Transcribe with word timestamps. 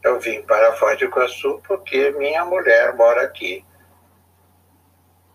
Eu 0.02 0.18
vim 0.18 0.41
para 0.42 0.73
Foz 0.77 0.98
do 0.98 1.05
Iguaçu 1.05 1.60
porque 1.68 2.10
minha 2.12 2.42
mulher 2.42 2.95
mora 2.95 3.20
aqui. 3.20 3.62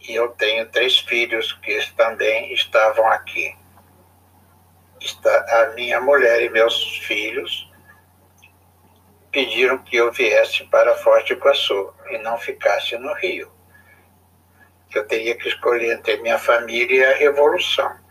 E 0.01 0.15
eu 0.15 0.29
tenho 0.29 0.67
três 0.71 0.97
filhos 0.97 1.53
que 1.53 1.79
também 1.95 2.51
estavam 2.51 3.07
aqui. 3.11 3.55
Está, 4.99 5.61
a 5.61 5.75
minha 5.75 6.01
mulher 6.01 6.41
e 6.41 6.49
meus 6.49 6.97
filhos 7.05 7.71
pediram 9.31 9.77
que 9.77 9.97
eu 9.97 10.11
viesse 10.11 10.63
para 10.63 10.95
Foz 10.95 11.23
do 11.27 11.33
Iguaçu 11.33 11.93
e 12.09 12.17
não 12.17 12.39
ficasse 12.39 12.97
no 12.97 13.13
Rio. 13.13 13.51
Eu 14.95 15.05
teria 15.05 15.37
que 15.37 15.47
escolher 15.47 15.93
entre 15.93 16.17
minha 16.23 16.39
família 16.39 16.95
e 16.95 17.05
a 17.05 17.17
revolução. 17.17 18.04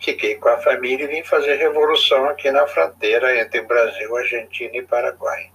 Fiquei 0.00 0.36
com 0.36 0.48
a 0.48 0.58
família 0.58 1.04
e 1.04 1.08
vim 1.08 1.24
fazer 1.24 1.56
revolução 1.56 2.28
aqui 2.28 2.50
na 2.50 2.66
fronteira 2.66 3.40
entre 3.40 3.62
Brasil, 3.62 4.16
Argentina 4.16 4.76
e 4.76 4.82
Paraguai. 4.82 5.50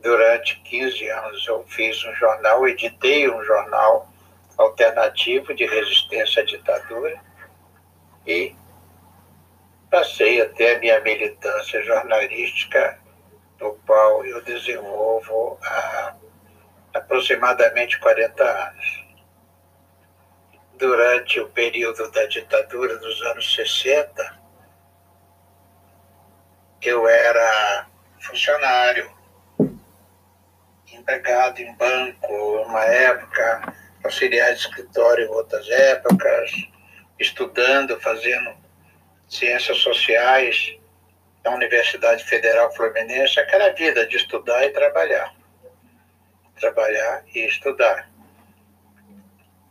Durante 0.00 0.60
15 0.60 1.08
anos 1.08 1.46
eu 1.48 1.64
fiz 1.64 2.04
um 2.04 2.14
jornal, 2.14 2.66
editei 2.68 3.28
um 3.28 3.42
jornal 3.42 4.08
alternativo 4.56 5.52
de 5.54 5.66
resistência 5.66 6.42
à 6.42 6.46
ditadura 6.46 7.20
e 8.24 8.54
passei 9.90 10.40
até 10.40 10.76
a 10.76 10.78
minha 10.78 11.00
militância 11.00 11.82
jornalística, 11.82 12.98
no 13.60 13.74
qual 13.86 14.24
eu 14.24 14.40
desenvolvo 14.42 15.58
há 15.62 16.14
aproximadamente 16.94 17.98
40 17.98 18.42
anos 18.44 18.95
durante 20.78 21.40
o 21.40 21.48
período 21.48 22.10
da 22.10 22.26
ditadura 22.26 22.96
dos 22.98 23.22
anos 23.22 23.54
60, 23.54 24.38
eu 26.82 27.08
era 27.08 27.86
funcionário, 28.20 29.10
empregado 30.92 31.60
em 31.60 31.74
banco, 31.74 32.32
uma 32.66 32.84
época, 32.84 33.74
auxiliar 34.04 34.52
de 34.52 34.60
escritório 34.60 35.26
em 35.26 35.28
outras 35.28 35.68
épocas, 35.68 36.50
estudando, 37.18 37.98
fazendo 38.00 38.54
ciências 39.28 39.78
sociais 39.78 40.76
na 41.44 41.54
Universidade 41.54 42.24
Federal 42.24 42.72
Fluminense, 42.74 43.40
aquela 43.40 43.70
vida 43.70 44.06
de 44.06 44.16
estudar 44.16 44.64
e 44.64 44.70
trabalhar. 44.70 45.34
Trabalhar 46.58 47.24
e 47.34 47.46
estudar. 47.46 48.08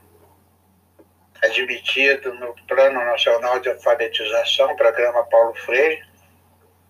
admitido 1.44 2.34
no 2.36 2.56
Plano 2.70 3.04
Nacional 3.04 3.60
de 3.60 3.68
Alfabetização, 3.68 4.74
programa 4.78 5.26
Paulo 5.26 5.54
Freire, 5.56 6.02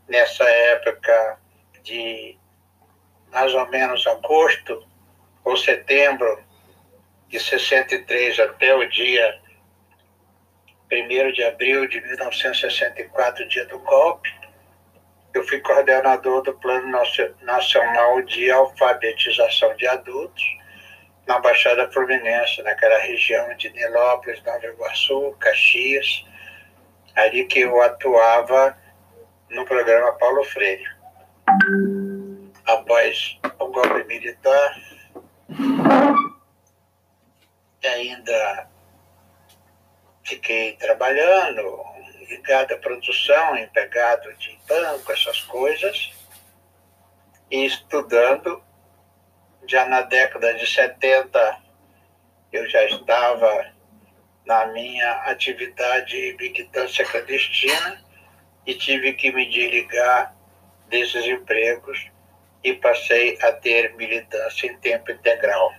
nessa 0.07 0.43
época 0.43 1.39
de 1.81 2.37
mais 3.31 3.51
ou 3.55 3.67
menos 3.69 4.05
agosto 4.05 4.87
ou 5.43 5.57
setembro 5.57 6.39
de 7.29 7.39
63 7.39 8.41
até 8.41 8.75
o 8.75 8.87
dia 8.89 9.41
1 10.91 11.31
de 11.31 11.43
abril 11.45 11.87
de 11.87 11.99
1964, 11.99 13.47
dia 13.47 13.65
do 13.65 13.79
golpe, 13.79 14.40
eu 15.33 15.47
fui 15.47 15.59
coordenador 15.59 16.41
do 16.43 16.53
Plano 16.55 16.87
Nacional 17.41 18.21
de 18.23 18.51
Alfabetização 18.51 19.75
de 19.75 19.87
Adultos 19.87 20.43
na 21.27 21.39
Baixada 21.39 21.89
Fluminense, 21.91 22.61
naquela 22.63 22.97
região 22.99 23.55
de 23.55 23.69
Nilópolis, 23.69 24.43
Nova 24.43 24.65
Iguaçu, 24.65 25.35
Caxias, 25.39 26.25
ali 27.15 27.45
que 27.45 27.61
eu 27.61 27.81
atuava 27.81 28.77
no 29.49 29.65
programa 29.65 30.13
Paulo 30.13 30.43
Freire. 30.43 30.83
Após 32.65 33.39
o 33.59 33.67
golpe 33.67 34.03
militar, 34.05 34.75
ainda 37.83 38.67
fiquei 40.23 40.73
trabalhando, 40.77 41.90
ligado 42.31 42.73
à 42.73 42.77
produção, 42.77 43.57
empregado 43.57 44.33
de 44.35 44.57
banco, 44.67 45.11
essas 45.11 45.41
coisas, 45.41 46.13
e 47.49 47.65
estudando. 47.65 48.63
Já 49.67 49.85
na 49.85 50.01
década 50.01 50.53
de 50.53 50.65
70, 50.65 51.57
eu 52.51 52.67
já 52.69 52.83
estava 52.85 53.71
na 54.45 54.65
minha 54.67 55.11
atividade 55.25 56.35
militância 56.39 57.05
clandestina 57.05 58.03
e 58.65 58.73
tive 58.73 59.13
que 59.13 59.31
me 59.31 59.45
desligar 59.47 60.33
desses 60.87 61.25
empregos 61.25 62.09
e 62.63 62.73
passei 62.73 63.37
a 63.41 63.51
ter 63.51 63.93
militância 63.95 64.67
em 64.67 64.77
tempo 64.77 65.11
integral. 65.11 65.73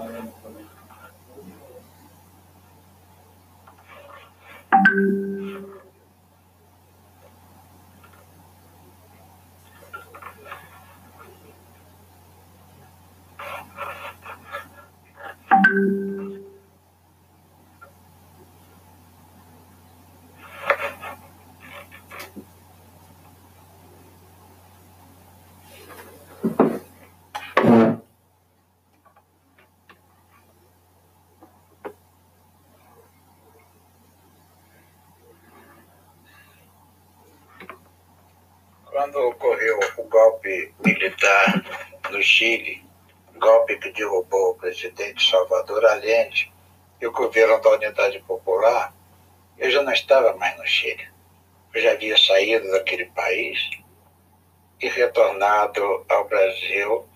Thank 0.00 0.34
you. 4.90 5.39
Quando 39.00 39.16
ocorreu 39.16 39.80
o 39.96 40.02
golpe 40.02 40.74
militar 40.84 41.64
no 42.10 42.22
Chile, 42.22 42.84
golpe 43.38 43.78
que 43.78 43.90
derrubou 43.92 44.50
o 44.50 44.54
presidente 44.56 45.26
Salvador 45.26 45.86
Allende 45.86 46.52
e 47.00 47.06
o 47.06 47.12
governo 47.12 47.58
da 47.62 47.70
Unidade 47.70 48.18
Popular, 48.18 48.92
eu 49.56 49.70
já 49.70 49.82
não 49.82 49.92
estava 49.94 50.36
mais 50.36 50.54
no 50.58 50.66
Chile. 50.66 51.08
Eu 51.72 51.80
já 51.80 51.92
havia 51.92 52.14
saído 52.18 52.70
daquele 52.72 53.06
país 53.06 53.70
e 54.78 54.86
retornado 54.86 56.04
ao 56.06 56.28
Brasil 56.28 57.08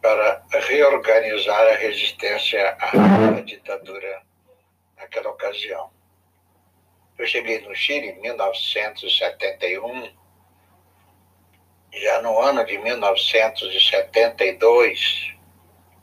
para 0.00 0.42
reorganizar 0.68 1.66
a 1.66 1.76
resistência 1.76 2.78
à 2.80 3.40
ditadura 3.42 4.22
naquela 4.96 5.28
ocasião. 5.28 5.90
Eu 7.18 7.26
cheguei 7.26 7.60
no 7.60 7.74
Chile 7.74 8.08
em 8.08 8.20
1971. 8.20 10.10
Já 11.92 12.22
no 12.22 12.40
ano 12.40 12.64
de 12.64 12.78
1972, 12.78 15.34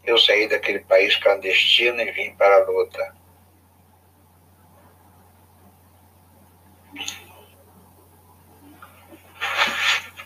eu 0.03 0.19
saí 0.19 0.47
daquele 0.47 0.79
país 0.79 1.15
clandestino 1.17 1.99
e 2.01 2.11
vim 2.11 2.35
para 2.35 2.57
a 2.57 2.65
luta. 2.65 3.15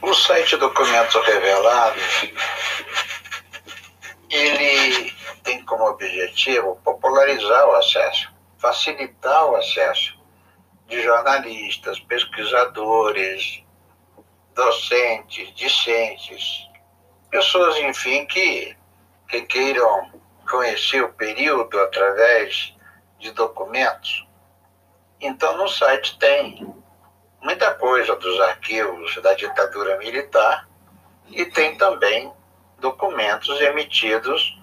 O 0.01 0.13
site 0.13 0.57
Documentos 0.57 1.25
Revelados, 1.25 2.29
ele 4.29 5.13
tem 5.43 5.63
como 5.63 5.85
objetivo 5.85 6.75
popularizar 6.83 7.69
o 7.69 7.75
acesso, 7.75 8.29
facilitar 8.57 9.45
o 9.45 9.55
acesso 9.55 10.12
de 10.93 11.01
jornalistas, 11.01 11.99
pesquisadores, 12.01 13.63
docentes, 14.53 15.53
discentes, 15.55 16.69
pessoas, 17.31 17.75
enfim, 17.77 18.25
que, 18.27 18.77
que 19.27 19.41
queiram 19.41 20.11
conhecer 20.47 21.03
o 21.03 21.13
período 21.13 21.79
através 21.79 22.75
de 23.17 23.31
documentos. 23.31 24.27
Então, 25.19 25.57
no 25.57 25.67
site 25.67 26.19
tem 26.19 26.71
muita 27.41 27.73
coisa 27.73 28.15
dos 28.15 28.39
arquivos 28.41 29.19
da 29.23 29.33
ditadura 29.33 29.97
militar 29.97 30.69
e 31.29 31.43
tem 31.45 31.75
também 31.75 32.31
documentos 32.77 33.59
emitidos 33.61 34.59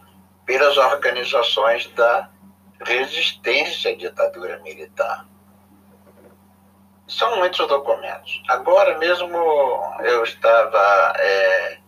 pelas 0.46 0.76
organizações 0.76 1.88
da 1.94 2.30
resistência 2.82 3.90
à 3.90 3.96
ditadura 3.96 4.58
militar. 4.60 5.29
São 7.10 7.38
muitos 7.38 7.66
documentos. 7.66 8.40
Agora 8.48 8.96
mesmo 8.98 9.36
eu 10.04 10.22
estava 10.22 11.12
é, 11.18 11.78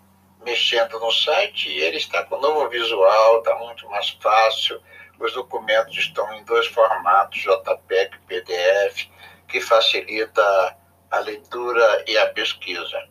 mexendo 0.44 0.98
no 0.98 1.12
site 1.12 1.68
e 1.68 1.78
ele 1.78 1.98
está 1.98 2.24
com 2.24 2.40
novo 2.40 2.68
visual, 2.68 3.38
está 3.38 3.54
muito 3.54 3.88
mais 3.88 4.10
fácil. 4.20 4.82
Os 5.20 5.32
documentos 5.32 5.96
estão 5.96 6.34
em 6.34 6.42
dois 6.42 6.66
formatos, 6.66 7.40
JPEG 7.40 8.16
e 8.16 8.26
PDF, 8.26 9.08
que 9.46 9.60
facilita 9.60 10.76
a 11.08 11.18
leitura 11.20 12.04
e 12.08 12.18
a 12.18 12.26
pesquisa. 12.26 13.08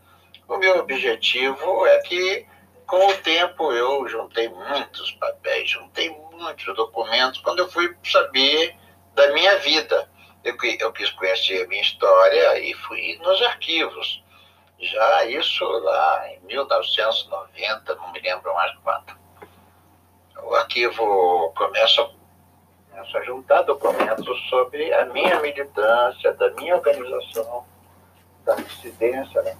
O 0.50 0.58
meu 0.58 0.80
objetivo 0.80 1.86
é 1.86 2.00
que, 2.00 2.46
com 2.86 3.08
o 3.08 3.18
tempo, 3.20 3.72
eu 3.72 4.06
juntei 4.10 4.50
muitos 4.50 5.14
papéis, 5.14 5.70
juntei 5.70 6.10
muitos 6.10 6.76
documentos, 6.76 7.40
quando 7.40 7.60
eu 7.60 7.70
fui 7.70 7.96
saber 8.04 8.76
da 9.16 9.32
minha 9.32 9.58
vida. 9.60 10.11
Eu, 10.44 10.56
eu 10.80 10.92
quis 10.92 11.10
conhecer 11.12 11.64
a 11.64 11.68
minha 11.68 11.82
história 11.82 12.60
e 12.60 12.74
fui 12.74 13.20
nos 13.22 13.42
arquivos. 13.44 14.24
Já 14.80 15.26
isso 15.26 15.64
lá 15.64 16.28
em 16.32 16.40
1990, 16.42 17.96
não 17.96 18.12
me 18.12 18.20
lembro 18.20 18.54
mais 18.54 18.76
quanto. 18.80 19.16
O 20.44 20.56
arquivo 20.56 21.54
começa, 21.56 22.10
começa 22.90 23.18
a 23.18 23.24
juntar 23.24 23.62
documentos 23.62 24.50
sobre 24.50 24.92
a 24.94 25.06
minha 25.06 25.40
militância, 25.40 26.34
da 26.34 26.50
minha 26.52 26.76
organização, 26.76 27.64
da 28.44 28.56
dissidência, 28.56 29.42
né? 29.44 29.56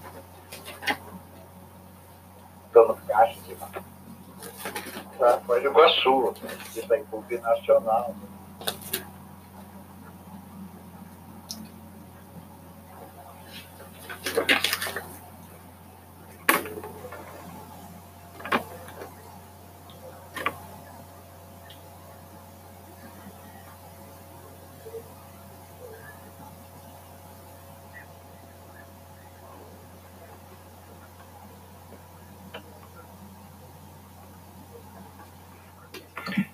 Estou 2.66 2.88
no 2.88 2.96
caixa 3.06 3.38
de 3.42 3.54
da 5.18 5.38
Foz 5.40 5.62
do 5.62 5.68
Iguaçu, 5.68 6.34
isso 6.74 6.92
é 6.92 6.98
em 6.98 7.40
nacional. 7.40 8.14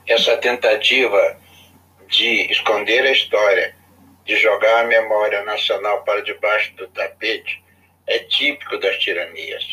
Essa 0.09 0.39
tentativa 0.39 1.39
de 2.09 2.51
esconder 2.51 3.05
a 3.05 3.13
história, 3.13 3.77
de 4.25 4.37
jogar 4.37 4.85
a 4.85 4.89
memória 4.89 5.45
nacional 5.45 6.03
para 6.03 6.23
debaixo 6.23 6.75
do 6.77 6.89
tapete, 6.89 7.63
é 8.07 8.19
típico 8.21 8.79
das 8.79 8.97
tiranias, 8.99 9.65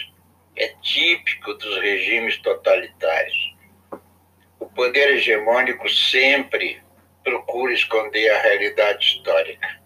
é 0.57 0.67
típico 0.81 1.53
dos 1.53 1.77
regimes 1.79 2.37
totalitários. 2.39 3.55
O 4.59 4.65
poder 4.65 5.11
hegemônico 5.11 5.87
sempre 5.87 6.81
procura 7.23 7.73
esconder 7.73 8.29
a 8.29 8.41
realidade 8.41 9.05
histórica. 9.05 9.79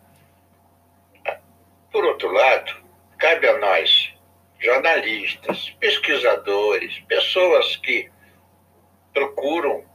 Por 1.91 2.03
outro 2.05 2.31
lado, 2.31 2.75
cabe 3.19 3.47
a 3.47 3.57
nós, 3.59 4.13
jornalistas, 4.59 5.69
pesquisadores, 5.79 6.99
pessoas 7.07 7.75
que 7.77 8.09
procuram 9.13 9.88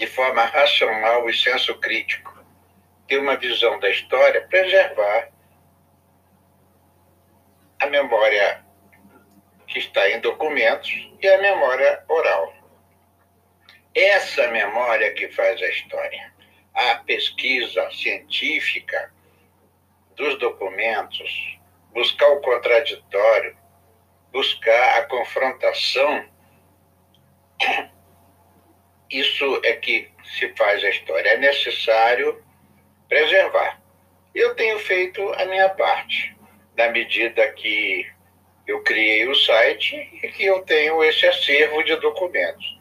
de 0.00 0.06
forma 0.06 0.42
racional 0.46 1.28
e 1.28 1.34
senso 1.36 1.74
crítico, 1.74 2.42
ter 3.06 3.18
uma 3.18 3.36
visão 3.36 3.78
da 3.80 3.90
história, 3.90 4.46
preservar 4.48 5.28
a 7.78 7.86
memória 7.86 8.64
que 9.66 9.78
está 9.78 10.08
em 10.08 10.18
documentos 10.20 10.90
e 11.20 11.28
a 11.28 11.42
memória 11.42 12.02
oral. 12.08 12.50
Essa 13.94 14.48
memória 14.48 15.12
que 15.12 15.28
faz 15.28 15.60
a 15.60 15.68
história. 15.68 16.32
A 16.72 16.94
pesquisa 17.04 17.90
científica 17.90 19.12
dos 20.16 20.38
documentos, 20.38 21.58
buscar 21.92 22.28
o 22.28 22.40
contraditório, 22.40 23.54
buscar 24.32 24.98
a 24.98 25.02
confrontação 25.02 26.26
isso 29.10 29.60
é 29.64 29.72
que 29.74 30.08
se 30.38 30.48
faz 30.56 30.82
a 30.84 30.90
história. 30.90 31.30
É 31.30 31.36
necessário 31.38 32.42
preservar. 33.08 33.80
Eu 34.34 34.54
tenho 34.54 34.78
feito 34.78 35.20
a 35.34 35.44
minha 35.46 35.68
parte, 35.70 36.36
na 36.76 36.88
medida 36.88 37.50
que 37.52 38.06
eu 38.66 38.82
criei 38.82 39.26
o 39.26 39.34
site 39.34 39.96
e 40.22 40.28
que 40.28 40.44
eu 40.44 40.62
tenho 40.62 41.02
esse 41.02 41.26
acervo 41.26 41.82
de 41.82 41.96
documentos. 41.96 42.78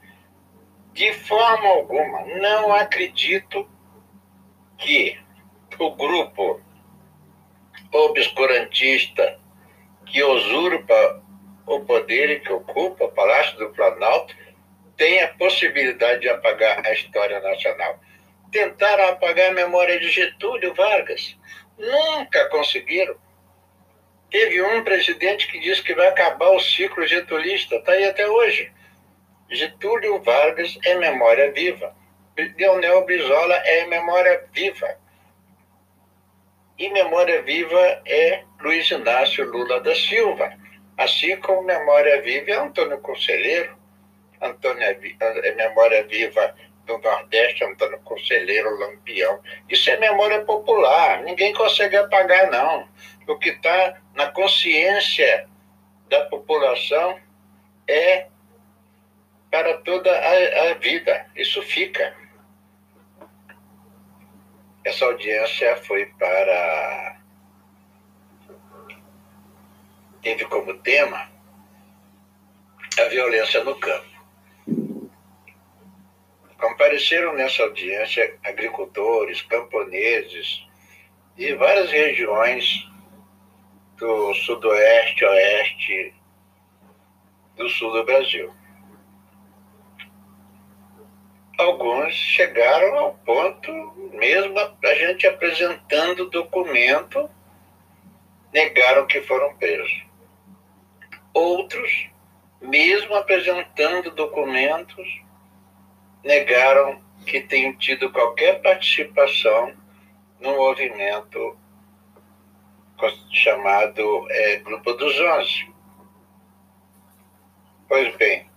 De 0.94 1.12
forma 1.14 1.68
alguma, 1.68 2.26
não 2.26 2.74
acredito 2.74 3.68
que 4.78 5.20
o 5.80 5.96
grupo 5.96 6.62
obscurantista 7.92 9.40
que 10.06 10.24
usurpa 10.24 11.24
o 11.66 11.80
poder 11.82 12.30
e 12.30 12.40
que 12.40 12.52
ocupa 12.52 13.06
o 13.06 13.12
Palácio 13.12 13.58
do 13.58 13.70
Planalto 13.70 14.36
tem 15.00 15.22
a 15.22 15.30
possibilidade 15.30 16.20
de 16.20 16.30
apagar 16.30 16.86
a 16.86 16.92
história 16.92 17.40
nacional. 17.40 17.98
Tentaram 18.52 19.08
apagar 19.08 19.50
a 19.50 19.54
memória 19.54 19.98
de 19.98 20.10
Getúlio 20.12 20.74
Vargas. 20.74 21.38
Nunca 21.78 22.50
conseguiram. 22.50 23.16
Teve 24.30 24.62
um 24.62 24.84
presidente 24.84 25.48
que 25.48 25.58
disse 25.62 25.82
que 25.82 25.96
vai 25.96 26.10
acabar 26.10 26.50
o 26.50 26.60
ciclo 26.60 27.08
getulista, 27.08 27.78
está 27.78 27.94
aí 27.94 28.04
até 28.04 28.28
hoje. 28.28 28.72
Getúlio 29.50 30.22
Vargas 30.22 30.78
é 30.84 30.96
memória 30.96 31.50
viva. 31.54 31.96
Leonel 32.58 33.06
Brizola 33.06 33.56
é 33.56 33.86
memória 33.86 34.46
viva. 34.52 34.98
E 36.78 36.90
memória 36.90 37.42
viva 37.42 38.02
é 38.06 38.44
Luiz 38.60 38.92
Inácio 38.92 39.46
Lula 39.46 39.80
da 39.80 39.96
Silva. 39.96 40.54
Assim 40.98 41.38
como 41.38 41.64
memória 41.64 42.22
viva 42.22 42.52
é 42.52 42.56
Antônio 42.56 43.00
Conselheiro, 43.00 43.79
Antônio 44.42 44.84
é 44.84 45.56
Memória 45.56 46.04
Viva 46.08 46.56
do 46.86 46.98
Nordeste, 46.98 47.64
Antônio 47.64 48.00
Conselheiro 48.00 48.78
Lampião. 48.80 49.40
Isso 49.70 49.90
é 49.90 49.98
memória 49.98 50.44
popular, 50.44 51.22
ninguém 51.24 51.54
consegue 51.54 51.96
apagar, 51.96 52.50
não. 52.50 52.88
O 53.28 53.38
que 53.38 53.50
está 53.50 54.02
na 54.16 54.32
consciência 54.32 55.48
da 56.10 56.26
população 56.26 57.20
é 57.88 58.28
para 59.52 59.78
toda 59.80 60.12
a, 60.12 60.72
a 60.72 60.74
vida. 60.76 61.26
Isso 61.36 61.62
fica. 61.62 62.16
Essa 64.84 65.06
audiência 65.06 65.76
foi 65.78 66.06
para. 66.18 67.18
teve 70.22 70.46
como 70.46 70.74
tema 70.80 71.30
a 73.00 73.04
violência 73.06 73.64
no 73.64 73.76
campo. 73.80 74.09
Compareceram 76.80 77.34
nessa 77.34 77.64
audiência 77.64 78.40
agricultores, 78.42 79.42
camponeses 79.42 80.66
de 81.36 81.54
várias 81.56 81.92
regiões 81.92 82.88
do 83.98 84.34
sudoeste, 84.34 85.26
oeste, 85.26 86.14
do 87.58 87.68
sul 87.68 87.92
do 87.92 88.06
Brasil. 88.06 88.54
Alguns 91.58 92.14
chegaram 92.14 92.98
ao 92.98 93.14
ponto, 93.26 93.74
mesmo 94.14 94.58
a 94.58 94.96
gente 94.96 95.28
apresentando 95.28 96.30
documento, 96.30 97.30
negaram 98.54 99.06
que 99.06 99.20
foram 99.24 99.54
presos. 99.58 100.06
Outros, 101.34 102.10
mesmo 102.62 103.16
apresentando 103.16 104.12
documentos, 104.12 105.29
negaram 106.24 107.02
que 107.26 107.42
tenham 107.42 107.76
tido 107.78 108.12
qualquer 108.12 108.62
participação 108.62 109.74
no 110.40 110.56
movimento 110.56 111.58
chamado 113.32 114.28
é, 114.30 114.58
Grupo 114.58 114.94
dos 114.94 115.18
Onze. 115.20 115.74
Pois 117.88 118.16
bem, 118.18 118.50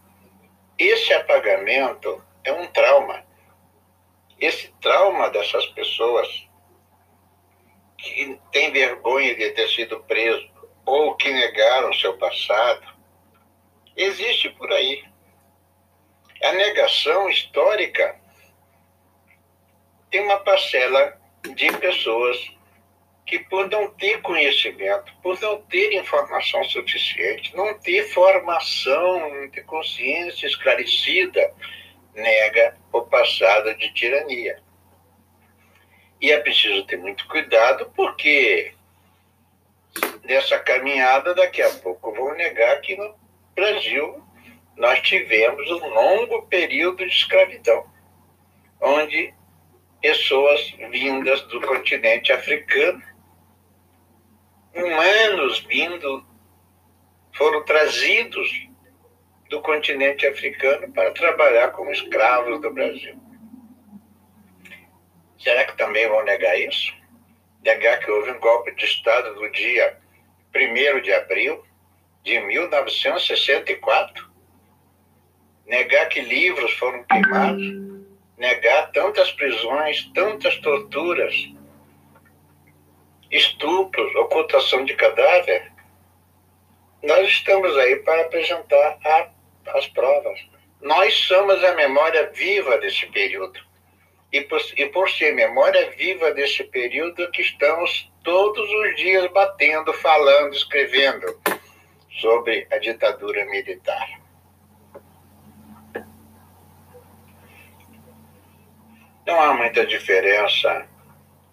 esse 0.78 1.12
apagamento 1.12 2.23
é 2.45 2.52
um 2.52 2.66
trauma. 2.66 3.25
Esse 4.40 4.73
trauma 4.81 5.31
dessas 5.31 5.66
pessoas 5.69 6.49
que 7.97 8.38
têm 8.50 8.73
vergonha 8.73 9.35
de 9.35 9.50
ter 9.50 9.69
sido 9.69 10.00
preso 10.04 10.50
ou 10.85 11.14
que 11.14 11.31
negaram 11.31 11.92
seu 11.95 12.19
passado, 12.19 12.87
existe 13.97 14.50
por 14.50 14.71
aí. 14.73 15.04
A 16.43 16.53
negação 16.53 17.29
histórica 17.29 18.17
tem 20.11 20.21
uma 20.23 20.41
parcela 20.41 21.17
de 21.55 21.73
pessoas 21.79 22.37
que, 23.25 23.39
por 23.39 23.69
não 23.71 23.89
ter 23.95 24.21
conhecimento, 24.23 25.13
por 25.23 25.41
não 25.41 25.63
ter 25.63 25.93
informação 25.95 26.65
suficiente, 26.65 27.57
não 27.57 27.79
ter 27.79 28.09
formação, 28.09 29.31
não 29.31 29.51
ter 29.51 29.63
consciência 29.63 30.47
esclarecida, 30.47 31.55
nega 32.15 32.77
o 32.93 33.03
passado 33.03 33.75
de 33.77 33.93
tirania. 33.95 34.61
E 36.21 36.31
é 36.31 36.39
preciso 36.41 36.85
ter 36.87 36.97
muito 36.97 37.27
cuidado, 37.29 37.91
porque 37.97 38.75
nessa 40.25 40.59
caminhada, 40.59 41.35
daqui 41.35 41.63
a 41.63 41.71
pouco, 41.71 42.15
vou 42.15 42.35
negar 42.35 42.81
que 42.81 42.97
no 42.97 43.15
Brasil 43.55 44.22
nós 44.76 45.00
tivemos 45.00 45.71
um 45.71 45.88
longo 45.88 46.43
período 46.47 46.99
de 46.99 47.12
escravidão, 47.12 47.87
onde 48.81 49.35
pessoas 50.00 50.71
vindas 50.91 51.43
do 51.43 51.61
continente 51.61 52.33
africano, 52.33 53.02
humanos 54.75 55.61
vindo, 55.61 56.26
foram 57.35 57.64
trazidos 57.64 58.50
do 59.49 59.61
continente 59.61 60.26
africano 60.26 60.91
para 60.93 61.12
trabalhar 61.12 61.73
como 61.73 61.93
escravos 61.93 62.61
do 62.61 62.73
Brasil. 62.73 63.21
Será 65.38 65.64
que 65.64 65.76
também 65.76 66.09
vão 66.09 66.25
negar 66.25 66.59
isso? 66.59 66.95
Negar 67.62 67.99
que 68.00 68.11
houve 68.11 68.31
um 68.31 68.41
golpe 68.41 68.75
de 68.75 68.85
Estado 68.85 69.35
no 69.35 69.50
dia 69.52 69.99
1 70.55 71.00
de 71.02 71.12
abril 71.12 71.64
de 72.23 72.41
1964? 72.41 74.32
Negar 75.66 76.09
que 76.09 76.21
livros 76.21 76.73
foram 76.75 77.04
queimados? 77.04 77.92
negar 78.42 78.90
tantas 78.90 79.31
prisões, 79.31 80.11
tantas 80.12 80.57
torturas, 80.59 81.33
estupros, 83.31 84.12
ocultação 84.16 84.85
de 84.85 84.95
cadáver, 84.95 85.71
nós 87.04 87.28
estamos 87.28 87.76
aí 87.78 87.97
para 87.97 88.23
apresentar 88.23 88.99
a, 89.04 89.31
as 89.78 89.87
provas. 89.87 90.40
Nós 90.81 91.14
somos 91.14 91.62
a 91.62 91.75
memória 91.76 92.31
viva 92.35 92.78
desse 92.78 93.07
período. 93.07 93.61
E 94.33 94.40
por, 94.40 94.61
e 94.76 94.87
por 94.87 95.09
ser 95.09 95.33
memória 95.35 95.90
viva 95.90 96.33
desse 96.33 96.64
período 96.64 97.31
que 97.31 97.42
estamos 97.42 98.11
todos 98.25 98.69
os 98.69 98.97
dias 98.97 99.31
batendo, 99.31 99.92
falando, 99.92 100.54
escrevendo 100.54 101.38
sobre 102.21 102.66
a 102.73 102.78
ditadura 102.78 103.45
militar. 103.45 104.22
Não 109.26 109.41
há 109.41 109.55
muita 109.55 109.87
diferença 109.87 110.87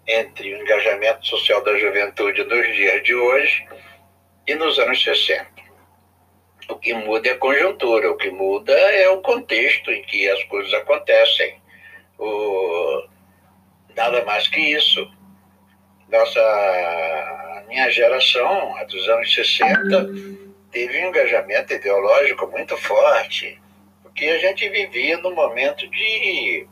entre 0.06 0.54
o 0.54 0.60
engajamento 0.60 1.24
social 1.26 1.62
da 1.62 1.78
juventude 1.78 2.42
nos 2.44 2.66
dias 2.74 3.02
de 3.04 3.14
hoje 3.14 3.66
e 4.46 4.54
nos 4.56 4.78
anos 4.78 5.02
60. 5.02 5.46
O 6.68 6.76
que 6.76 6.92
muda 6.94 7.28
é 7.28 7.32
a 7.32 7.38
conjuntura, 7.38 8.10
o 8.10 8.16
que 8.16 8.30
muda 8.30 8.72
é 8.72 9.08
o 9.08 9.20
contexto 9.20 9.90
em 9.90 10.02
que 10.02 10.28
as 10.28 10.42
coisas 10.44 10.72
acontecem. 10.74 11.60
O... 12.18 13.04
Nada 13.96 14.24
mais 14.24 14.48
que 14.48 14.60
isso. 14.60 15.08
Nossa, 16.08 17.64
minha 17.68 17.88
geração, 17.90 18.76
a 18.76 18.84
dos 18.84 19.08
anos 19.08 19.32
60, 19.32 20.10
teve 20.72 20.98
um 21.04 21.08
engajamento 21.08 21.72
ideológico 21.72 22.48
muito 22.48 22.76
forte, 22.76 23.60
porque 24.02 24.26
a 24.26 24.38
gente 24.38 24.68
vivia 24.68 25.18
num 25.18 25.34
momento 25.34 25.88
de 25.88 26.66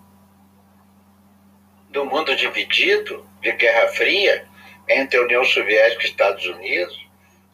do 1.90 2.04
mundo 2.04 2.35
dividido, 2.37 3.26
de 3.40 3.52
Guerra 3.52 3.88
Fria, 3.88 4.47
entre 4.88 5.18
União 5.21 5.45
Soviética 5.45 6.02
e 6.02 6.11
Estados 6.11 6.47
Unidos, 6.47 7.09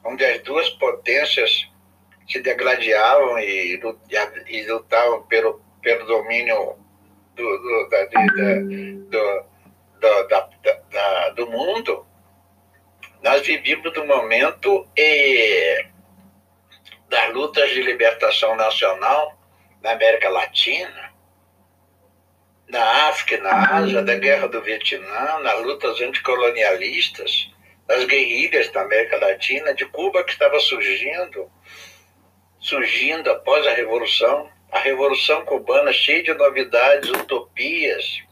onde 0.04 0.24
as 0.24 0.40
duas 0.42 0.68
potências 0.70 1.68
se 2.28 2.40
degladiavam 2.40 3.38
e, 3.38 3.80
e 4.48 4.66
lutavam 4.66 5.22
pelo, 5.24 5.60
pelo 5.82 6.06
domínio 6.06 6.76
do, 7.34 7.58
do, 7.58 7.88
da, 7.88 8.04
do, 8.04 9.08
do, 10.00 10.28
da, 10.28 10.48
da, 10.90 11.28
do 11.30 11.50
mundo, 11.50 12.06
nós 13.22 13.46
vivíamos 13.46 13.92
no 13.94 14.06
momento 14.06 14.86
e, 14.96 15.86
das 17.08 17.32
lutas 17.32 17.70
de 17.70 17.82
libertação 17.82 18.56
nacional 18.56 19.38
na 19.82 19.92
América 19.92 20.28
Latina, 20.28 21.13
na 22.68 23.09
África 23.09 23.35
e 23.35 23.40
na 23.40 23.76
Ásia, 23.76 24.02
da 24.02 24.16
Guerra 24.16 24.49
do 24.49 24.61
Vietnã, 24.62 25.38
nas 25.40 25.61
lutas 25.62 26.00
anticolonialistas, 26.00 27.50
das 27.87 28.04
guerrilhas 28.04 28.71
da 28.71 28.83
América 28.83 29.18
Latina, 29.18 29.75
de 29.75 29.85
Cuba 29.87 30.25
que 30.25 30.33
estava 30.33 30.59
surgindo, 30.61 31.50
surgindo 32.59 33.30
após 33.30 33.66
a 33.66 33.75
Revolução, 33.75 34.50
a 34.73 34.78
Revolução 34.78 35.44
Cubana 35.44 35.92
cheia 35.92 36.23
de 36.23 36.35
novidades, 36.35 37.11
utopias. 37.11 38.23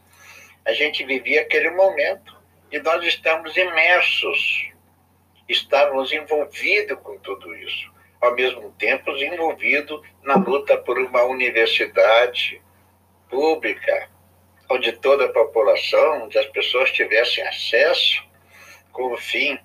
A 0.65 0.73
gente 0.73 1.05
vivia 1.05 1.41
aquele 1.41 1.69
momento 1.69 2.35
e 2.71 2.79
nós 2.79 3.05
estamos 3.05 3.55
imersos, 3.55 4.71
estávamos 5.47 6.11
envolvidos 6.11 6.97
com 7.03 7.17
tudo 7.19 7.55
isso, 7.55 7.91
ao 8.19 8.33
mesmo 8.33 8.71
tempo 8.79 9.11
envolvidos 9.11 10.01
na 10.23 10.35
luta 10.35 10.77
por 10.77 10.97
uma 10.97 11.23
universidade 11.23 12.59
pública, 13.29 14.09
onde 14.69 14.91
toda 14.93 15.25
a 15.25 15.33
população, 15.33 16.23
onde 16.23 16.37
as 16.37 16.45
pessoas 16.47 16.91
tivessem 16.91 17.45
acesso 17.47 18.23
com 18.91 19.13
o 19.13 19.17
fim 19.17 19.59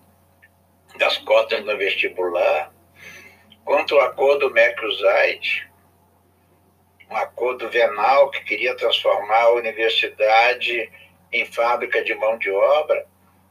das 0.97 1.19
cotas 1.19 1.65
no 1.65 1.77
vestibular, 1.77 2.73
quanto 3.65 3.95
o 3.95 4.01
acordo 4.01 4.51
Mercoside, 4.51 5.69
um 7.11 7.17
acordo 7.17 7.69
venal 7.69 8.31
que 8.31 8.45
queria 8.45 8.77
transformar 8.77 9.43
a 9.43 9.53
universidade 9.53 10.91
em 11.33 11.45
fábrica 11.47 12.03
de 12.03 12.15
mão 12.15 12.39
de 12.39 12.51
obra, 12.51 13.07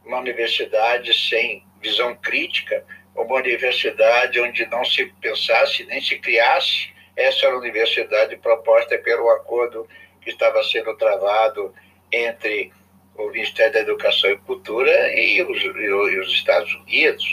uma 0.06 0.20
universidade 0.20 1.14
sem 1.14 1.66
visão 1.82 2.16
crítica, 2.16 2.86
uma 3.16 3.36
universidade 3.36 4.40
onde 4.40 4.66
não 4.68 4.86
se 4.86 5.06
pensasse 5.22 5.84
nem 5.86 6.02
se 6.02 6.20
criasse. 6.20 6.94
Essa 7.16 7.48
era 7.48 7.56
a 7.56 7.60
universidade 7.60 8.38
proposta 8.38 8.98
pelo 9.00 9.30
acordo 9.32 9.88
que 10.28 10.34
estava 10.34 10.62
sendo 10.62 10.94
travado 10.98 11.74
entre 12.12 12.74
o 13.16 13.30
Ministério 13.30 13.72
da 13.72 13.80
Educação 13.80 14.30
e 14.30 14.38
Cultura 14.40 14.92
e 15.14 15.42
os, 15.42 15.64
e 15.64 16.20
os 16.20 16.28
Estados 16.34 16.74
Unidos. 16.76 17.24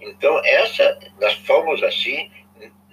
Então, 0.00 0.40
essa, 0.42 0.98
nós 1.20 1.34
fomos 1.46 1.82
assim, 1.82 2.30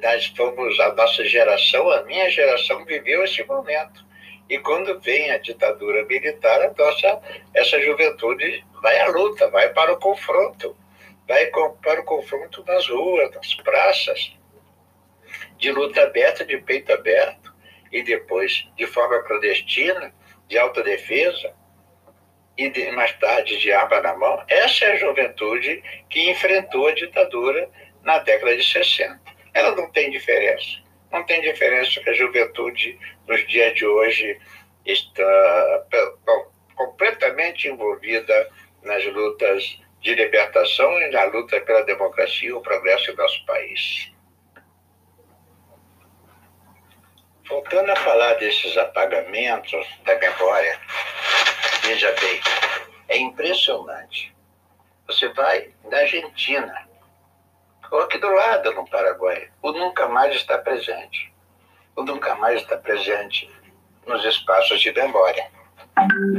nós 0.03 0.25
fomos, 0.35 0.77
a 0.81 0.93
nossa 0.93 1.23
geração, 1.23 1.89
a 1.91 2.03
minha 2.03 2.29
geração 2.29 2.83
viveu 2.83 3.23
esse 3.23 3.41
momento. 3.45 4.03
E 4.49 4.59
quando 4.59 4.99
vem 4.99 5.31
a 5.31 5.37
ditadura 5.37 6.03
militar, 6.05 6.61
a 6.61 6.73
nossa, 6.77 7.21
essa 7.53 7.81
juventude 7.81 8.65
vai 8.81 8.99
à 8.99 9.07
luta, 9.07 9.49
vai 9.49 9.69
para 9.69 9.93
o 9.93 9.97
confronto, 9.97 10.75
vai 11.25 11.45
para 11.45 12.01
o 12.01 12.03
confronto 12.03 12.65
nas 12.67 12.85
ruas, 12.89 13.33
nas 13.33 13.55
praças, 13.55 14.33
de 15.57 15.71
luta 15.71 16.03
aberta, 16.03 16.43
de 16.43 16.57
peito 16.57 16.91
aberto 16.91 17.44
e 17.95 18.03
depois 18.03 18.67
de 18.75 18.85
forma 18.85 19.23
clandestina, 19.23 20.13
de 20.49 20.57
autodefesa, 20.57 21.53
e 22.57 22.69
de, 22.69 22.91
mais 22.91 23.13
tarde 23.19 23.57
de 23.57 23.71
arma 23.71 24.01
na 24.01 24.15
mão, 24.17 24.43
essa 24.49 24.85
é 24.85 24.91
a 24.91 24.97
juventude 24.97 25.81
que 26.09 26.29
enfrentou 26.29 26.87
a 26.87 26.93
ditadura 26.93 27.69
na 28.03 28.19
década 28.19 28.55
de 28.55 28.63
60. 28.65 29.17
Ela 29.53 29.73
não 29.75 29.89
tem 29.91 30.11
diferença. 30.11 30.83
Não 31.09 31.23
tem 31.23 31.39
diferença 31.41 32.01
que 32.01 32.09
a 32.09 32.13
juventude 32.13 32.99
nos 33.27 33.47
dias 33.47 33.73
de 33.75 33.85
hoje 33.85 34.37
está 34.85 35.85
completamente 36.75 37.69
envolvida 37.69 38.49
nas 38.83 39.05
lutas 39.05 39.79
de 40.01 40.13
libertação 40.15 41.01
e 41.01 41.11
na 41.11 41.23
luta 41.25 41.61
pela 41.61 41.83
democracia 41.83 42.49
e 42.49 42.53
o 42.53 42.61
progresso 42.61 43.13
do 43.13 43.21
nosso 43.21 43.45
país. 43.45 44.14
Voltando 47.47 47.91
a 47.91 47.95
falar 47.97 48.33
desses 48.35 48.75
apagamentos 48.75 49.85
da 50.03 50.15
memória, 50.17 50.79
veja 51.83 52.11
bem, 52.19 52.41
é 53.07 53.17
impressionante. 53.17 54.35
Você 55.05 55.29
vai 55.29 55.71
na 55.83 55.97
Argentina, 55.99 56.87
ou 57.91 58.01
aqui 58.01 58.17
do 58.17 58.29
lado, 58.31 58.73
no 58.73 58.87
Paraguai, 58.89 59.51
o 59.61 59.71
nunca 59.71 60.07
mais 60.07 60.35
está 60.35 60.57
presente. 60.57 61.31
O 61.95 62.03
nunca 62.03 62.33
mais 62.35 62.61
está 62.61 62.77
presente 62.77 63.49
nos 64.07 64.25
espaços 64.25 64.81
de 64.81 64.91
memória, 64.91 65.49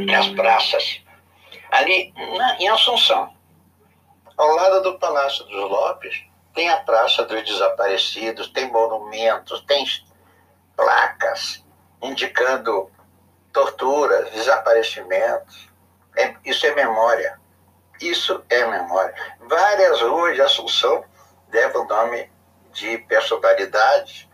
nas 0.06 0.28
praças. 0.30 1.00
Ali 1.70 2.12
na, 2.36 2.56
em 2.58 2.68
Assunção, 2.68 3.32
ao 4.36 4.48
lado 4.48 4.82
do 4.82 4.98
Palácio 4.98 5.44
dos 5.44 5.70
Lopes, 5.70 6.24
tem 6.52 6.68
a 6.68 6.78
Praça 6.78 7.24
dos 7.24 7.44
Desaparecidos, 7.44 8.48
tem 8.48 8.70
monumentos, 8.70 9.60
tem 9.66 9.84
placas 10.76 11.64
indicando 12.02 12.90
torturas, 13.52 14.30
desaparecimentos. 14.30 15.68
É, 16.16 16.34
isso 16.44 16.66
é 16.66 16.74
memória. 16.74 17.40
Isso 18.00 18.44
é 18.50 18.66
memória. 18.66 19.14
Várias 19.40 20.00
ruas 20.02 20.34
de 20.34 20.42
Assunção 20.42 21.04
levam 21.50 21.84
o 21.84 21.88
nome 21.88 22.30
de 22.72 22.98
personalidades 22.98 24.28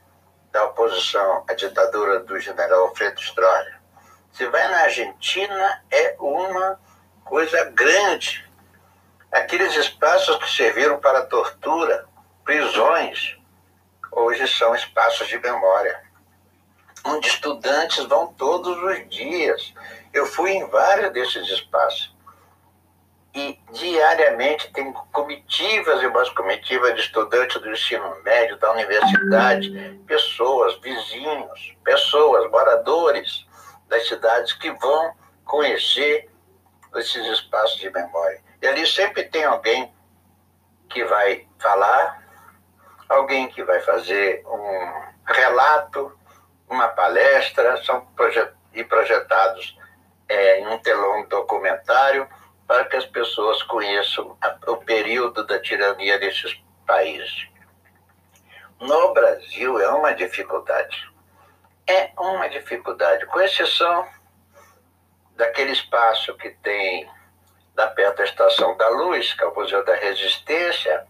da 0.50 0.64
oposição 0.64 1.44
à 1.48 1.54
ditadura 1.54 2.20
do 2.20 2.38
general 2.40 2.88
Alfredo 2.88 3.20
Stroller. 3.20 3.80
Se 4.32 4.46
vai 4.46 4.66
na 4.68 4.82
Argentina, 4.82 5.82
é 5.90 6.16
uma 6.18 6.80
coisa 7.24 7.64
grande. 7.66 8.44
Aqueles 9.30 9.74
espaços 9.76 10.36
que 10.36 10.50
serviram 10.50 10.98
para 10.98 11.26
tortura, 11.26 12.06
prisões, 12.44 13.38
hoje 14.10 14.46
são 14.48 14.74
espaços 14.74 15.28
de 15.28 15.38
memória, 15.38 16.01
onde 17.04 17.28
estudantes 17.28 18.04
vão 18.04 18.32
todos 18.34 18.76
os 18.82 19.08
dias. 19.08 19.74
Eu 20.12 20.26
fui 20.26 20.52
em 20.52 20.66
vários 20.68 21.12
desses 21.12 21.48
espaços. 21.48 22.12
E 23.34 23.58
diariamente 23.72 24.70
tem 24.72 24.92
comitivas 25.10 26.02
e 26.02 26.08
mais 26.08 26.28
comitivas 26.30 26.94
de 26.94 27.00
estudantes 27.00 27.60
do 27.62 27.70
ensino 27.70 28.22
médio, 28.22 28.58
da 28.58 28.72
universidade, 28.72 29.70
pessoas, 30.06 30.78
vizinhos, 30.80 31.74
pessoas, 31.82 32.50
moradores 32.50 33.46
das 33.88 34.06
cidades 34.06 34.52
que 34.52 34.70
vão 34.72 35.14
conhecer 35.46 36.30
esses 36.96 37.26
espaços 37.26 37.78
de 37.78 37.90
memória. 37.90 38.40
E 38.60 38.66
ali 38.66 38.86
sempre 38.86 39.24
tem 39.24 39.44
alguém 39.44 39.90
que 40.90 41.02
vai 41.06 41.46
falar 41.58 42.22
alguém 43.12 43.48
que 43.48 43.62
vai 43.62 43.80
fazer 43.80 44.42
um 44.46 45.32
relato, 45.32 46.12
uma 46.72 46.88
palestra, 46.88 47.82
são 47.84 48.00
projet 48.16 48.50
e 48.72 48.82
projetados 48.82 49.78
é, 50.26 50.60
em 50.60 50.66
um 50.66 50.78
telão 50.78 51.26
documentário 51.28 52.26
para 52.66 52.86
que 52.86 52.96
as 52.96 53.04
pessoas 53.04 53.62
conheçam 53.64 54.36
a, 54.40 54.70
o 54.70 54.78
período 54.78 55.46
da 55.46 55.58
tirania 55.60 56.18
desses 56.18 56.58
países. 56.86 57.46
No 58.80 59.12
Brasil 59.12 59.78
é 59.78 59.88
uma 59.90 60.14
dificuldade. 60.14 61.12
É 61.86 62.10
uma 62.18 62.48
dificuldade, 62.48 63.26
com 63.26 63.40
exceção 63.40 64.08
daquele 65.36 65.72
espaço 65.72 66.34
que 66.36 66.50
tem 66.62 67.08
da 67.74 67.88
perto 67.88 68.18
da 68.18 68.24
Estação 68.24 68.76
da 68.76 68.88
Luz, 68.88 69.34
que 69.34 69.42
é 69.42 69.46
o 69.46 69.54
Museu 69.54 69.84
da 69.84 69.94
Resistência, 69.94 71.06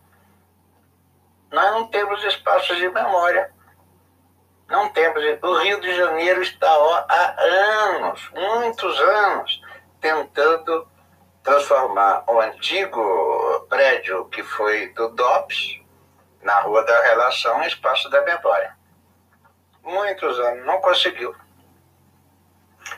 nós 1.51 1.71
não 1.73 1.87
temos 1.89 2.25
espaços 2.25 2.77
de 2.79 2.89
memória. 2.89 3.52
Não 4.73 4.89
temos. 4.89 5.23
O 5.43 5.59
Rio 5.59 5.79
de 5.83 5.95
Janeiro 5.95 6.41
está 6.41 6.67
há 6.67 7.37
anos, 7.39 8.31
muitos 8.31 8.99
anos, 9.01 9.61
tentando 10.01 10.89
transformar 11.45 12.25
o 12.27 12.41
antigo 12.41 13.67
prédio 13.69 14.25
que 14.31 14.43
foi 14.43 14.89
do 14.95 15.11
DOPS, 15.11 15.79
na 16.41 16.61
Rua 16.61 16.83
da 16.87 17.03
Relação, 17.03 17.63
em 17.63 17.67
espaço 17.67 18.09
da 18.09 18.23
memória. 18.23 18.75
Muitos 19.83 20.41
anos, 20.41 20.65
não 20.65 20.81
conseguiu. 20.81 21.37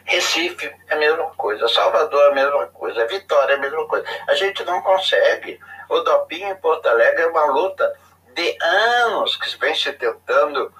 Recife 0.04 0.72
é 0.86 0.94
a 0.94 0.96
mesma 0.96 1.30
coisa, 1.30 1.66
Salvador 1.66 2.28
é 2.28 2.30
a 2.30 2.34
mesma 2.34 2.66
coisa, 2.68 3.04
Vitória 3.08 3.54
é 3.54 3.56
a 3.56 3.60
mesma 3.60 3.84
coisa. 3.88 4.06
A 4.28 4.34
gente 4.34 4.62
não 4.62 4.80
consegue. 4.80 5.58
O 5.88 5.98
Dopinho 6.02 6.50
em 6.50 6.56
Porto 6.56 6.86
Alegre 6.86 7.22
é 7.22 7.26
uma 7.26 7.46
luta 7.46 7.98
de 8.32 8.56
anos 8.62 9.34
que 9.34 9.58
vem 9.58 9.74
se 9.74 9.92
tentando 9.94 10.72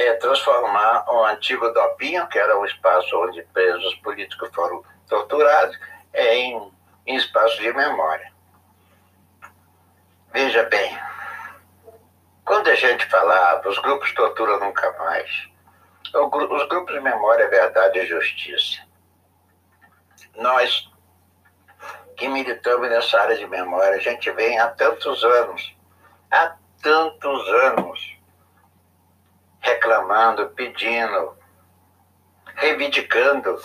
é, 0.00 0.14
transformar 0.14 1.04
o 1.08 1.24
antigo 1.26 1.68
Dopinho, 1.72 2.26
que 2.28 2.38
era 2.38 2.58
o 2.58 2.64
espaço 2.64 3.16
onde 3.16 3.42
presos 3.52 3.94
políticos 3.96 4.50
foram 4.54 4.82
torturados, 5.08 5.78
é, 6.12 6.36
em, 6.36 6.72
em 7.06 7.16
espaço 7.16 7.60
de 7.60 7.72
memória. 7.72 8.32
Veja 10.32 10.62
bem, 10.64 10.98
quando 12.44 12.68
a 12.68 12.74
gente 12.74 13.04
falava, 13.06 13.68
os 13.68 13.78
grupos 13.78 14.12
tortura 14.14 14.58
nunca 14.58 14.92
mais, 14.98 15.48
os 16.14 16.68
grupos 16.68 16.94
de 16.94 17.00
memória, 17.00 17.48
verdade 17.48 17.98
e 17.98 18.06
justiça, 18.06 18.80
nós 20.36 20.88
que 22.16 22.28
militamos 22.28 22.88
nessa 22.90 23.18
área 23.18 23.36
de 23.36 23.46
memória, 23.46 23.96
a 23.96 24.00
gente 24.00 24.30
vem 24.32 24.58
há 24.58 24.68
tantos 24.68 25.24
anos, 25.24 25.74
há 26.30 26.54
tantos 26.82 27.48
anos 27.48 28.19
reclamando, 29.60 30.48
pedindo, 30.50 31.36
reivindicando, 32.54 33.60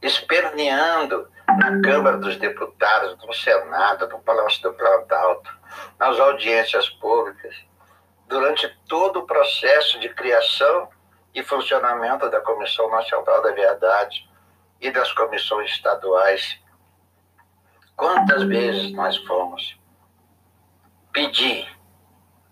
esperneando 0.00 1.28
na 1.58 1.80
Câmara 1.80 2.18
dos 2.18 2.36
Deputados, 2.36 3.16
no 3.24 3.32
Senado, 3.32 4.08
no 4.08 4.20
Palácio 4.20 4.62
do 4.62 4.72
Planalto, 4.74 5.50
nas 5.98 6.18
audiências 6.18 6.88
públicas, 6.90 7.54
durante 8.28 8.68
todo 8.88 9.20
o 9.20 9.26
processo 9.26 9.98
de 10.00 10.08
criação 10.10 10.88
e 11.34 11.42
funcionamento 11.42 12.28
da 12.30 12.40
Comissão 12.40 12.90
Nacional 12.90 13.42
da 13.42 13.52
Verdade 13.52 14.28
e 14.80 14.90
das 14.90 15.12
comissões 15.12 15.70
estaduais. 15.70 16.58
Quantas 17.96 18.42
vezes 18.44 18.92
nós 18.92 19.16
fomos 19.18 19.78
pedir 21.12 21.66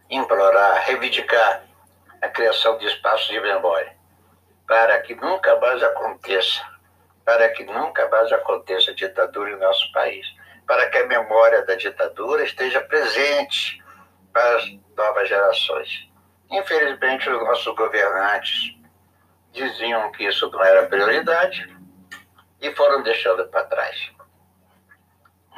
implorar, 0.09 0.83
reivindicar 0.87 1.64
a 2.25 2.29
criação 2.31 2.79
de 2.79 2.87
espaços 2.87 3.29
de 3.29 3.39
memória, 3.39 3.95
para 4.67 4.99
que 5.03 5.15
nunca 5.15 5.57
mais 5.61 5.83
aconteça, 5.83 6.63
para 7.23 7.51
que 7.51 7.65
nunca 7.65 8.09
mais 8.09 8.33
aconteça 8.33 8.95
ditadura 8.95 9.51
em 9.51 9.59
nosso 9.59 9.93
país, 9.93 10.27
para 10.67 10.89
que 10.89 10.99
a 10.99 11.07
memória 11.07 11.65
da 11.67 11.75
ditadura 11.75 12.43
esteja 12.43 12.81
presente 12.81 13.83
para 14.33 14.57
as 14.57 14.65
novas 14.97 15.29
gerações. 15.29 16.09
Infelizmente, 16.51 17.29
os 17.29 17.45
nossos 17.45 17.75
governantes 17.75 18.75
diziam 19.53 20.11
que 20.13 20.25
isso 20.25 20.51
não 20.51 20.65
era 20.65 20.87
prioridade 20.87 21.77
e 22.61 22.75
foram 22.75 23.03
deixando 23.03 23.47
para 23.49 23.65
trás. 23.65 24.13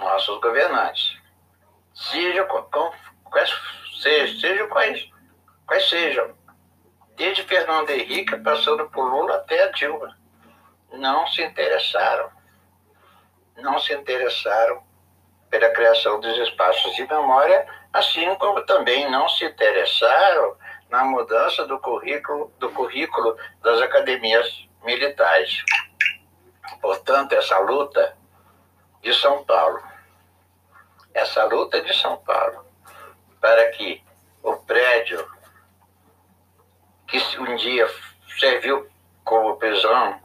Nossos 0.01 0.41
governantes, 0.41 1.17
seja 1.95 2.45
com, 2.45 2.63
com, 2.65 2.93
com 3.23 3.39
seja, 4.03 4.41
sejam 4.41 4.69
quais, 4.69 5.09
quais 5.65 5.89
sejam, 5.89 6.35
desde 7.17 7.43
Fernando 7.45 7.91
Henrique, 7.91 8.37
passando 8.37 8.89
por 8.91 9.09
Lula 9.11 9.37
até 9.37 9.65
a 9.65 9.73
Dilma, 9.73 10.17
não 10.93 11.27
se 11.27 11.43
interessaram, 11.43 12.31
não 13.57 13.79
se 13.79 13.95
interessaram 13.95 14.83
pela 15.51 15.71
criação 15.71 16.21
dos 16.21 16.37
espaços 16.39 16.95
de 16.95 17.07
memória, 17.07 17.67
assim 17.93 18.35
como 18.37 18.65
também 18.67 19.11
não 19.11 19.29
se 19.29 19.45
interessaram 19.45 20.57
na 20.91 21.05
mudança 21.05 21.67
do 21.67 21.79
currículo, 21.79 22.53
do 22.59 22.71
currículo 22.71 23.37
das 23.63 23.81
academias 23.81 24.69
militares. 24.85 25.65
Portanto, 26.81 27.33
essa 27.33 27.59
luta 27.61 28.17
de 29.03 29.13
São 29.15 29.45
Paulo, 29.45 29.83
essa 31.15 31.45
luta 31.45 31.81
de 31.81 31.97
São 31.97 32.19
Paulo, 32.19 32.65
para 33.41 33.71
que 33.71 34.05
o 34.43 34.57
prédio 34.59 35.36
que 37.07 37.19
um 37.39 37.57
dia 37.57 37.89
serviu 38.39 38.89
como 39.25 39.57
prisão, 39.57 40.21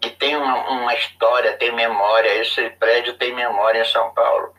que 0.00 0.10
tem 0.10 0.36
uma, 0.36 0.70
uma 0.70 0.94
história, 0.94 1.56
tem 1.56 1.72
memória, 1.72 2.34
esse 2.40 2.70
prédio 2.70 3.16
tem 3.18 3.34
memória 3.34 3.80
em 3.80 3.84
São 3.84 4.12
Paulo. 4.14 4.54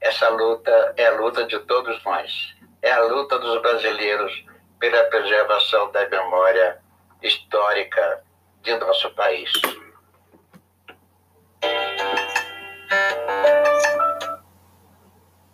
Essa 0.00 0.28
luta 0.28 0.94
é 0.96 1.06
a 1.06 1.12
luta 1.12 1.44
de 1.46 1.58
todos 1.60 2.02
nós, 2.04 2.54
é 2.82 2.92
a 2.92 3.00
luta 3.02 3.38
dos 3.38 3.60
brasileiros 3.62 4.44
pela 4.78 5.04
preservação 5.04 5.90
da 5.90 6.08
memória 6.08 6.78
histórica 7.22 8.22
de 8.62 8.76
nosso 8.76 9.10
país. 9.10 9.50